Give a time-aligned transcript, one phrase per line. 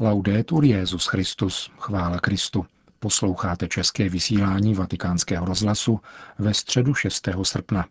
[0.00, 2.66] Laudetur Jezus Christus, chvála Kristu.
[2.98, 6.00] Posloucháte české vysílání Vatikánského rozhlasu
[6.38, 7.28] ve středu 6.
[7.42, 7.86] srpna.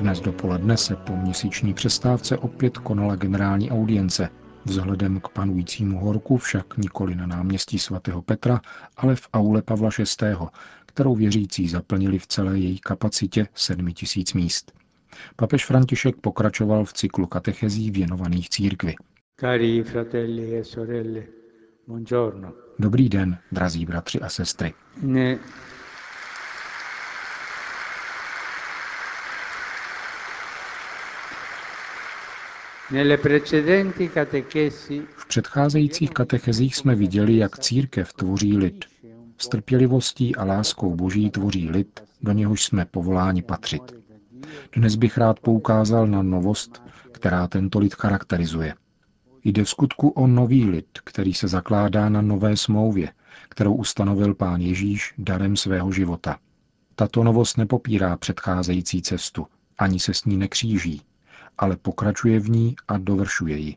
[0.00, 4.28] Dnes dopoledne se po měsíční přestávce opět konala generální audience–
[4.64, 8.60] Vzhledem k panujícímu horku však nikoli na náměstí svatého Petra,
[8.96, 10.36] ale v aule Pavla VI.,
[10.86, 14.72] kterou věřící zaplnili v celé její kapacitě 7 tisíc míst.
[15.36, 18.94] Papež František pokračoval v cyklu katechezí věnovaných církvi.
[19.40, 21.22] Cari fratelli e sorelle,
[21.86, 22.52] buongiorno.
[22.78, 24.74] Dobrý den, drazí bratři a sestry.
[25.02, 25.38] Ne,
[35.16, 38.84] V předcházejících katechezích jsme viděli, jak církev tvoří lid.
[39.38, 43.82] S trpělivostí a láskou boží tvoří lid, do něhož jsme povoláni patřit.
[44.76, 46.82] Dnes bych rád poukázal na novost,
[47.12, 48.74] která tento lid charakterizuje.
[49.44, 53.12] Jde v skutku o nový lid, který se zakládá na nové smlouvě,
[53.48, 56.38] kterou ustanovil pán Ježíš darem svého života.
[56.94, 59.46] Tato novost nepopírá předcházející cestu,
[59.78, 61.02] ani se s ní nekříží,
[61.58, 63.76] ale pokračuje v ní a dovršuje ji.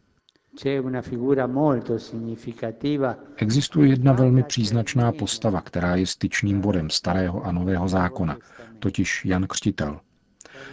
[3.36, 8.38] Existuje jedna velmi příznačná postava, která je styčným bodem starého a nového zákona,
[8.80, 10.00] totiž Jan Křtitel.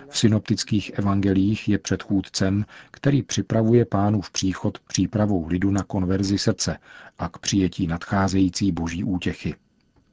[0.09, 6.79] V synoptických evangelích je předchůdcem, který připravuje pánův příchod přípravou lidu na konverzi srdce
[7.19, 9.55] a k přijetí nadcházející boží útěchy.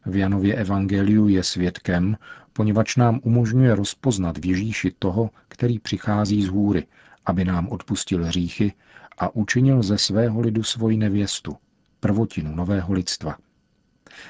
[0.05, 2.17] V Janově evangeliu je svědkem,
[2.53, 6.88] poněvadž nám umožňuje rozpoznat v Ježíši toho, který přichází z hůry,
[7.25, 8.73] aby nám odpustil hříchy
[9.17, 11.57] a učinil ze svého lidu svoji nevěstu,
[11.99, 13.38] prvotinu nového lidstva.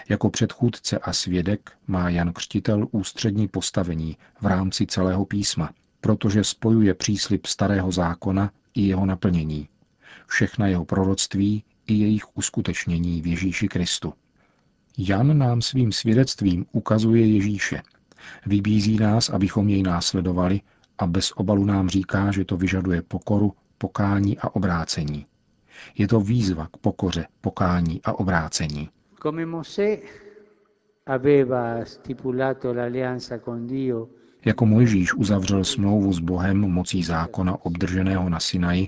[0.09, 5.69] Jako předchůdce a svědek má Jan Křtitel ústřední postavení v rámci celého písma,
[6.01, 9.69] protože spojuje příslip starého zákona i jeho naplnění,
[10.27, 14.13] všechna jeho proroctví i jejich uskutečnění v Ježíši Kristu.
[14.97, 17.81] Jan nám svým svědectvím ukazuje Ježíše.
[18.45, 20.61] Vybízí nás, abychom jej následovali
[20.97, 25.25] a bez obalu nám říká, že to vyžaduje pokoru, pokání a obrácení.
[25.97, 28.89] Je to výzva k pokoře, pokání a obrácení.
[34.45, 38.87] Jako Mojžíš uzavřel smlouvu s Bohem mocí zákona obdrženého na Sinaji,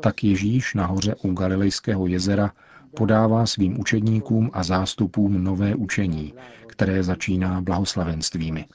[0.00, 2.52] tak Ježíš nahoře u Galilejského jezera
[2.96, 6.34] podává svým učedníkům a zástupům nové učení,
[6.66, 8.66] které začíná blahoslavenstvími.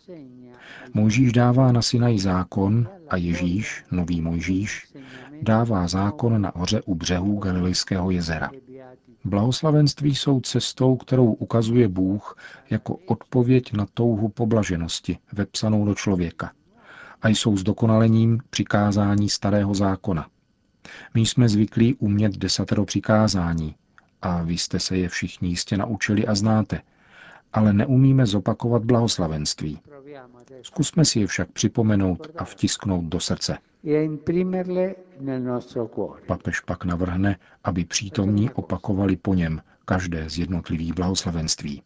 [0.93, 4.93] Mojžíš dává na Sinaj zákon a Ježíš, nový Mojžíš,
[5.41, 8.51] dává zákon na hoře u břehů Galilejského jezera.
[9.25, 12.37] Blahoslavenství jsou cestou, kterou ukazuje Bůh
[12.69, 16.51] jako odpověď na touhu poblaženosti, vepsanou do člověka.
[17.21, 20.27] A jsou zdokonalením přikázání starého zákona.
[21.13, 23.75] My jsme zvyklí umět desatero přikázání,
[24.21, 26.81] a vy jste se je všichni jistě naučili a znáte,
[27.53, 29.79] ale neumíme zopakovat blahoslavenství.
[30.61, 33.57] Zkusme si je však připomenout a vtisknout do srdce.
[36.27, 41.83] Papež pak navrhne, aby přítomní opakovali po něm každé z jednotlivých blahoslavenství.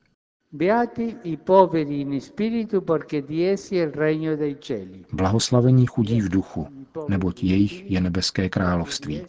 [5.13, 6.67] Blahoslavení chudí v duchu,
[7.07, 9.21] neboť jejich je nebeské království.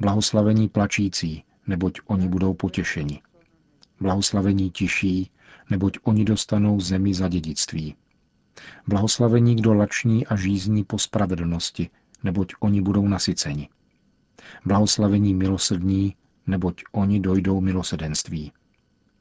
[0.00, 3.22] Blahoslavení plačící, neboť oni budou potěšeni.
[4.00, 5.30] Blahoslavení tiší,
[5.70, 7.94] neboť oni dostanou zemi za dědictví.
[8.86, 11.90] Blahoslavení, kdo lační a žízní po spravedlnosti,
[12.22, 13.68] neboť oni budou nasyceni.
[14.64, 16.14] Blahoslavení milosrdní,
[16.46, 18.52] neboť oni dojdou milosedenství.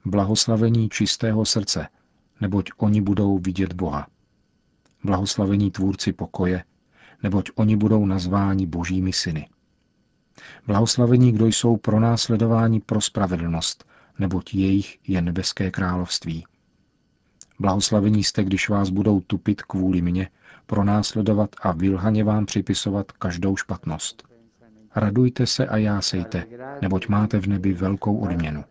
[0.05, 1.87] Blahoslavení čistého srdce,
[2.41, 4.07] neboť oni budou vidět Boha.
[5.03, 6.63] Blahoslavení tvůrci pokoje,
[7.23, 9.49] neboť oni budou nazváni božími syny.
[10.67, 13.85] Blahoslavení, kdo jsou pronásledováni pro spravedlnost,
[14.19, 16.45] neboť jejich je nebeské království.
[17.59, 20.29] Blahoslavení jste, když vás budou tupit kvůli mně,
[20.65, 24.23] pronásledovat a vylhaně vám připisovat každou špatnost.
[24.95, 26.45] Radujte se a jásejte,
[26.81, 28.63] neboť máte v nebi velkou odměnu.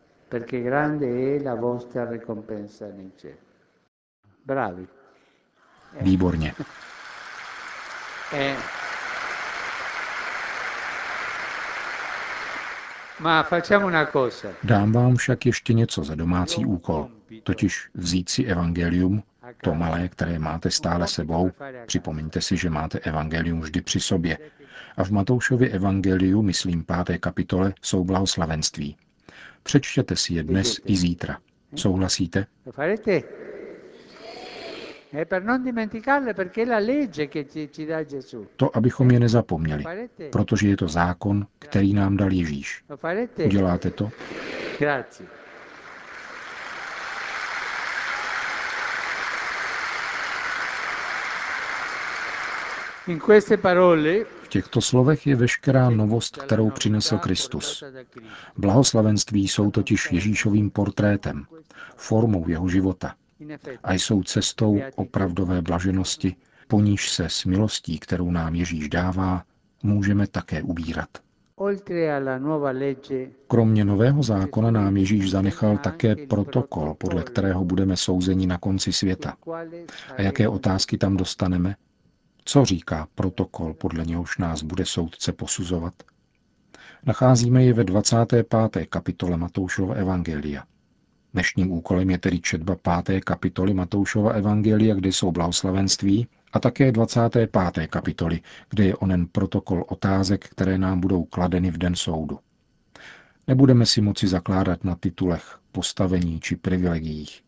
[6.00, 6.54] Výborně.
[14.64, 17.08] Dám vám však ještě něco za domácí úkol,
[17.42, 19.22] totiž vzít si evangelium,
[19.62, 21.50] to malé, které máte stále sebou,
[21.86, 24.38] připomeňte si, že máte evangelium vždy při sobě.
[24.96, 28.96] A v Matoušově evangeliu, myslím páté kapitole, jsou blahoslavenství.
[29.62, 31.38] Přečtěte si je dnes i zítra.
[31.74, 32.46] Souhlasíte?
[38.56, 39.84] To, abychom je nezapomněli,
[40.32, 42.84] protože je to zákon, který nám dal Ježíš.
[43.44, 44.10] Uděláte to?
[54.42, 57.84] V těchto slovech je veškerá novost, kterou přinesl Kristus.
[58.56, 61.44] Blahoslavenství jsou totiž Ježíšovým portrétem,
[61.96, 63.14] formou jeho života
[63.82, 66.36] a jsou cestou opravdové blaženosti,
[66.68, 69.44] po níž se s milostí, kterou nám Ježíš dává,
[69.82, 71.08] můžeme také ubírat.
[73.46, 79.36] Kromě nového zákona nám Ježíš zanechal také protokol, podle kterého budeme souzeni na konci světa.
[80.16, 81.76] A jaké otázky tam dostaneme?
[82.44, 85.94] Co říká protokol, podle něhož nás bude soudce posuzovat?
[87.06, 88.46] Nacházíme je ve 25.
[88.88, 90.64] kapitole Matoušova Evangelia.
[91.32, 93.24] Dnešním úkolem je tedy četba 5.
[93.24, 97.86] kapitoly Matoušova Evangelia, kde jsou blahoslavenství, a také 25.
[97.90, 98.40] kapitoly,
[98.70, 102.38] kde je onen protokol otázek, které nám budou kladeny v den soudu.
[103.46, 107.40] Nebudeme si moci zakládat na titulech, postavení či privilegiích.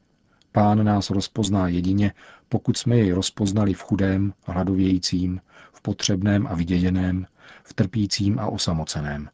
[0.52, 2.12] Pán nás rozpozná jedině,
[2.48, 5.40] pokud jsme jej rozpoznali v chudém, hladovějícím,
[5.72, 7.26] v potřebném a vyděděném,
[7.64, 9.28] v trpícím a osamoceném.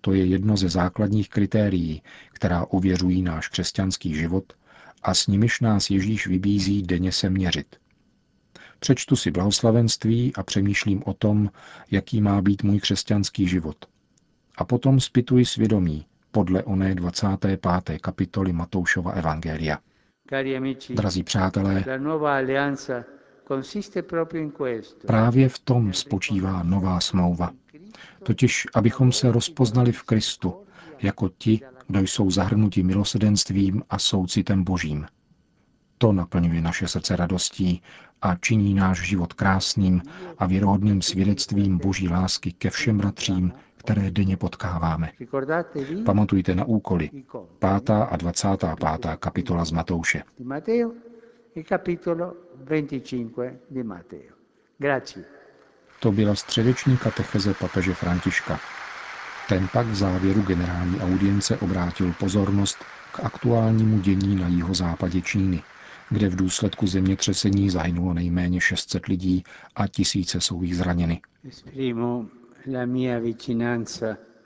[0.00, 2.02] To je jedno ze základních kritérií,
[2.32, 4.52] která ověřují náš křesťanský život
[5.02, 7.76] a s nimiž nás Ježíš vybízí denně se měřit.
[8.80, 11.50] Přečtu si blahoslavenství a přemýšlím o tom,
[11.90, 13.76] jaký má být můj křesťanský život.
[14.56, 17.66] A potom spituji svědomí podle oné 25.
[18.00, 19.78] kapitoly Matoušova Evangelia.
[20.90, 21.84] Drazí přátelé,
[25.06, 27.50] právě v tom spočívá nová smlouva.
[28.22, 30.64] Totiž, abychom se rozpoznali v Kristu,
[31.02, 35.06] jako ti, kdo jsou zahrnuti milosedenstvím a soucitem božím.
[35.98, 37.82] To naplňuje naše srdce radostí
[38.22, 40.02] a činí náš život krásným
[40.38, 45.12] a věrohodným svědectvím boží lásky ke všem bratřím, které denně potkáváme.
[46.04, 47.10] Pamatujte na úkoly.
[47.58, 47.90] 5.
[47.90, 49.16] a 25.
[49.18, 50.22] kapitola z Matouše.
[56.00, 58.60] To byla středeční katecheze papeže Františka.
[59.48, 62.76] Ten pak v závěru generální audience obrátil pozornost
[63.12, 65.62] k aktuálnímu dění na jihozápadě Číny,
[66.10, 69.44] kde v důsledku zemětřesení zahynulo nejméně 600 lidí
[69.76, 71.20] a tisíce jsou jich zraněny.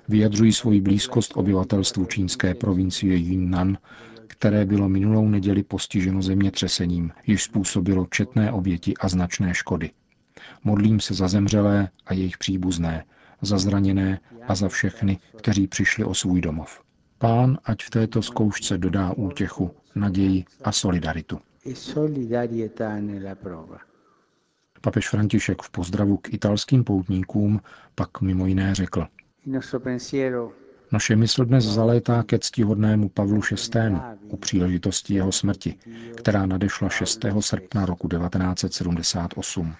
[0.08, 3.78] Vyjadřují svoji blízkost obyvatelstvu čínské provincie Yunnan,
[4.26, 9.90] které bylo minulou neděli postiženo zemětřesením, již způsobilo četné oběti a značné škody.
[10.64, 13.04] Modlím se za zemřelé a jejich příbuzné,
[13.42, 16.82] za zraněné a za všechny, kteří přišli o svůj domov.
[17.18, 21.38] Pán ať v této zkoušce dodá útěchu, naději a solidaritu.
[24.80, 27.60] Papež František v pozdravu k italským poutníkům
[27.94, 29.06] pak mimo jiné řekl.
[30.92, 33.80] Naše mysl dnes zalétá ke ctihodnému Pavlu VI.
[34.28, 35.78] u příležitosti jeho smrti,
[36.16, 37.24] která nadešla 6.
[37.40, 39.74] srpna roku 1978.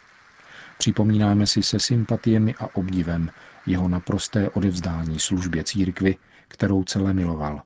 [0.83, 3.31] Připomínáme si se sympatiemi a obdivem
[3.67, 6.17] jeho naprosté odevzdání službě církvy,
[6.49, 7.63] kterou celé miloval.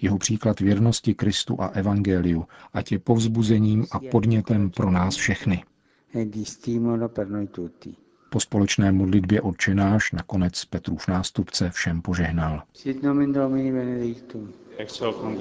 [0.00, 5.64] Jeho příklad věrnosti Kristu a Evangeliu, ať je povzbuzením a podnětem pro nás všechny.
[8.30, 12.62] Po společné modlitbě odčenáš nakonec Petrův nástupce všem požehnal.
[12.74, 14.52] Sit nomen Domini benedictum.
[14.78, 15.40] Ex hoc nunc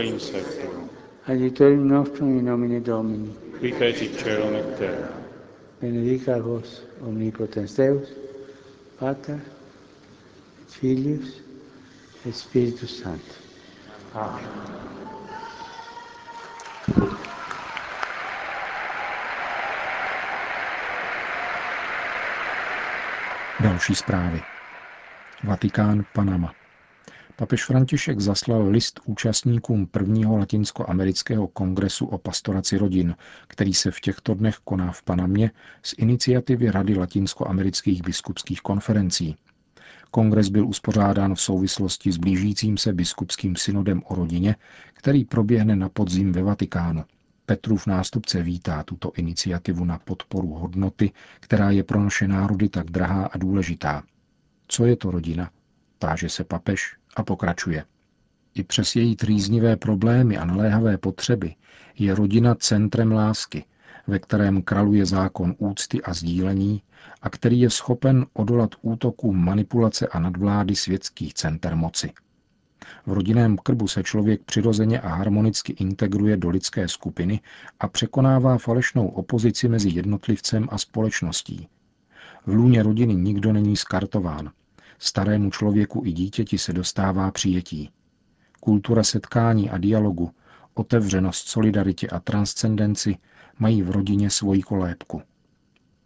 [0.00, 0.88] in seculum.
[1.26, 3.32] Adiutorium nostrum in nomine Domini.
[3.58, 3.72] Qui
[4.08, 5.27] celum et terra.
[5.80, 8.08] Benedica vos omnipotens Deus,
[8.98, 9.40] Pater,
[10.68, 11.40] Filius
[12.32, 13.38] Spiritus Sanctus.
[14.14, 14.44] Amen.
[23.60, 24.42] Další zprávy.
[25.44, 26.57] Vatikán, Panama.
[27.38, 33.16] Papež František zaslal list účastníkům prvního latinskoamerického kongresu o pastoraci rodin,
[33.48, 35.50] který se v těchto dnech koná v Panamě
[35.82, 39.36] z iniciativy Rady latinskoamerických biskupských konferencí.
[40.10, 44.56] Kongres byl uspořádán v souvislosti s blížícím se biskupským synodem o rodině,
[44.92, 47.04] který proběhne na podzim ve Vatikánu.
[47.46, 53.26] Petrův nástupce vítá tuto iniciativu na podporu hodnoty, která je pro naše národy tak drahá
[53.26, 54.02] a důležitá.
[54.68, 55.50] Co je to rodina?
[55.98, 57.84] Táže se papež a pokračuje.
[58.54, 61.54] I přes její trýznivé problémy a naléhavé potřeby
[61.98, 63.64] je rodina centrem lásky,
[64.06, 66.82] ve kterém kraluje zákon úcty a sdílení
[67.22, 72.12] a který je schopen odolat útokům manipulace a nadvlády světských center moci.
[73.06, 77.40] V rodinném krbu se člověk přirozeně a harmonicky integruje do lidské skupiny
[77.80, 81.68] a překonává falešnou opozici mezi jednotlivcem a společností.
[82.46, 84.50] V lůně rodiny nikdo není skartován.
[84.98, 87.90] Starému člověku i dítěti se dostává přijetí.
[88.60, 90.30] Kultura setkání a dialogu,
[90.74, 93.16] otevřenost solidaritě a transcendenci
[93.58, 95.22] mají v rodině svoji kolébku.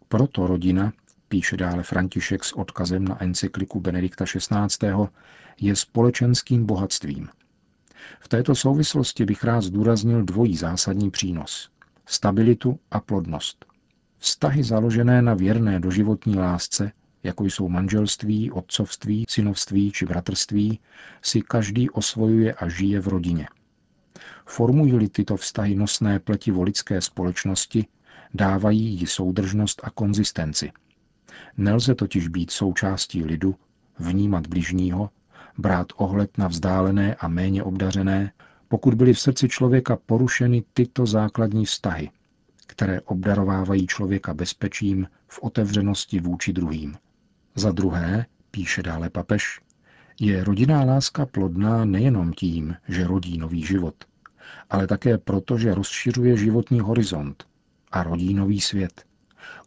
[0.07, 0.93] Proto rodina,
[1.27, 4.89] píše dále František s odkazem na encykliku Benedikta XVI.,
[5.61, 7.29] je společenským bohatstvím.
[8.19, 11.69] V této souvislosti bych rád zdůraznil dvojí zásadní přínos.
[12.05, 13.65] Stabilitu a plodnost.
[14.17, 16.91] Vztahy založené na věrné doživotní lásce,
[17.23, 20.79] jako jsou manželství, otcovství, synovství či bratrství,
[21.21, 23.47] si každý osvojuje a žije v rodině.
[24.45, 27.87] Formují-li tyto vztahy nosné pletivo lidské společnosti,
[28.33, 30.71] dávají jí soudržnost a konzistenci.
[31.57, 33.55] Nelze totiž být součástí lidu,
[33.99, 35.09] vnímat bližního,
[35.57, 38.31] brát ohled na vzdálené a méně obdařené,
[38.67, 42.09] pokud byly v srdci člověka porušeny tyto základní vztahy,
[42.67, 46.95] které obdarovávají člověka bezpečím v otevřenosti vůči druhým.
[47.55, 49.61] Za druhé, píše dále papež,
[50.19, 53.95] je rodinná láska plodná nejenom tím, že rodí nový život,
[54.69, 57.47] ale také proto, že rozšiřuje životní horizont
[57.91, 59.05] a rodí nový svět.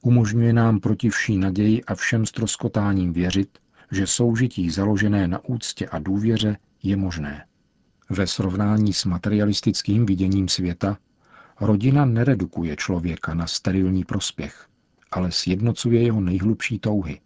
[0.02, 3.58] Umožňuje nám proti vší naději a všem stroskotáním věřit,
[3.90, 7.46] že soužití založené na úctě a důvěře je možné.
[8.10, 10.98] Ve srovnání s materialistickým viděním světa
[11.60, 14.66] rodina neredukuje člověka na sterilní prospěch,
[15.10, 17.20] ale sjednocuje jeho nejhlubší touhy.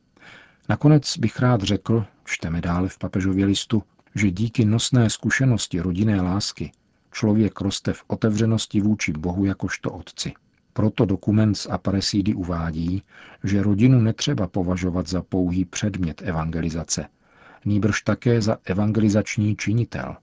[0.70, 3.82] Nakonec bych rád řekl, čteme dále v papežově listu,
[4.14, 6.72] že díky nosné zkušenosti rodinné lásky
[7.12, 10.32] člověk roste v otevřenosti vůči Bohu jakožto otci.
[10.72, 13.02] Proto dokument z Aparecidy uvádí,
[13.44, 17.06] že rodinu netřeba považovat za pouhý předmět evangelizace,
[17.64, 20.16] nýbrž také za evangelizační činitel.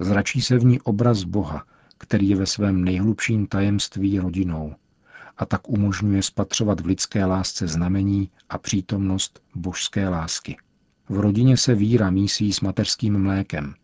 [0.00, 1.64] Zračí se v ní obraz Boha,
[1.98, 4.74] který je ve svém nejhlubším tajemství rodinou
[5.36, 10.56] a tak umožňuje spatřovat v lidské lásce znamení a přítomnost božské lásky.
[11.08, 13.74] V rodině se víra mísí s mateřským mlékem,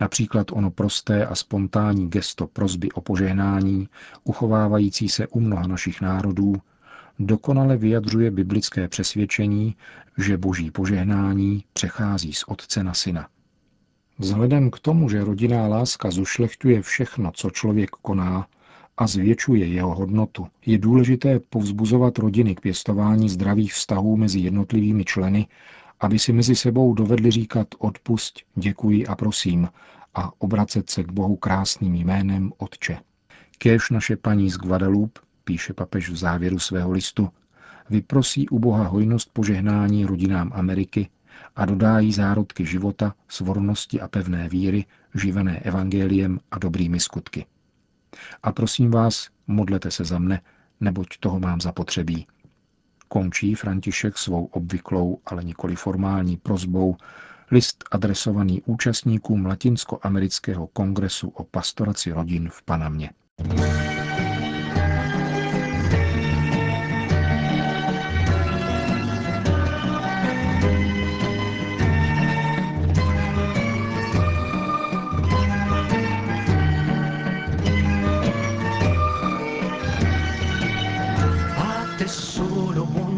[0.00, 3.88] Například ono prosté a spontánní gesto prozby o požehnání,
[4.24, 6.54] uchovávající se u mnoha našich národů,
[7.18, 9.76] dokonale vyjadřuje biblické přesvědčení,
[10.18, 13.28] že boží požehnání přechází z otce na syna.
[14.18, 18.46] Vzhledem k tomu, že rodinná láska zušlechtuje všechno, co člověk koná,
[18.96, 25.46] a zvětšuje jeho hodnotu, je důležité povzbuzovat rodiny k pěstování zdravých vztahů mezi jednotlivými členy
[26.00, 29.68] aby si mezi sebou dovedli říkat odpusť, děkuji a prosím
[30.14, 32.98] a obracet se k Bohu krásným jménem Otče.
[33.58, 37.28] Kéž naše paní z Guadalupe, píše papež v závěru svého listu,
[37.90, 41.08] vyprosí u Boha hojnost požehnání rodinám Ameriky
[41.56, 44.84] a dodá jí zárodky života, svornosti a pevné víry,
[45.14, 47.46] živené evangeliem a dobrými skutky.
[48.42, 50.40] A prosím vás, modlete se za mne,
[50.80, 52.26] neboť toho mám zapotřebí
[53.08, 56.96] končí František svou obvyklou, ale nikoli formální prozbou
[57.50, 63.10] list adresovaný účastníkům Latinskoamerického kongresu o pastoraci rodin v Panamě.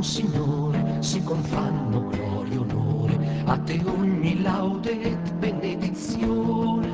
[0.03, 6.89] Signore, si confanno gloria e onore, a te ogni laude et benedizione,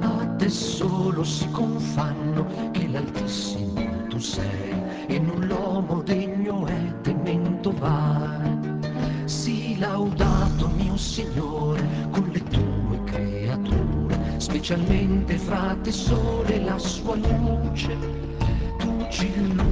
[0.00, 4.72] a te solo si confanno che l'Altissimo tu sei,
[5.06, 8.60] e null'uomo degno è temento vai.
[9.24, 17.96] Sii laudato mio Signore con le tue creature, specialmente fra te sole la sua luce,
[18.78, 19.71] tu ci illumini